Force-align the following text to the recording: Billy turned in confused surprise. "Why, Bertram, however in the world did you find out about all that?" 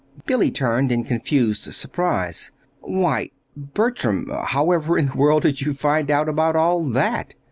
Billy 0.25 0.49
turned 0.49 0.91
in 0.91 1.03
confused 1.03 1.61
surprise. 1.75 2.49
"Why, 2.79 3.29
Bertram, 3.55 4.31
however 4.45 4.97
in 4.97 5.05
the 5.05 5.13
world 5.15 5.43
did 5.43 5.61
you 5.61 5.75
find 5.75 6.09
out 6.09 6.27
about 6.27 6.55
all 6.55 6.83
that?" 6.85 7.35